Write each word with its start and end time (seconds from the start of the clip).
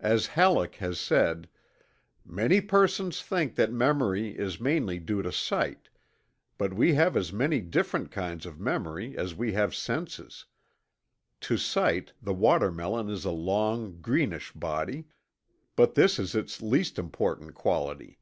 As 0.00 0.28
Halleck 0.28 0.76
has 0.76 0.98
said: 0.98 1.46
"Many 2.24 2.58
persons 2.62 3.20
think 3.20 3.54
that 3.56 3.70
memory 3.70 4.30
is 4.30 4.58
mainly 4.58 4.98
due 4.98 5.20
to 5.20 5.30
sight; 5.30 5.90
but 6.56 6.72
we 6.72 6.94
have 6.94 7.14
as 7.18 7.34
many 7.34 7.60
different 7.60 8.10
kinds 8.10 8.46
of 8.46 8.58
memory 8.58 9.14
as 9.18 9.34
we 9.34 9.52
have 9.52 9.74
senses. 9.74 10.46
To 11.42 11.58
sight, 11.58 12.12
the 12.22 12.32
watermelon 12.32 13.10
is 13.10 13.26
a 13.26 13.30
long 13.30 14.00
greenish 14.00 14.52
body, 14.52 15.04
but 15.76 15.94
this 15.96 16.18
is 16.18 16.34
its 16.34 16.62
least 16.62 16.98
important 16.98 17.52
quality. 17.52 18.18